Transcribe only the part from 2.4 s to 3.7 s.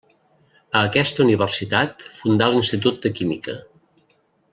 l'Institut de química.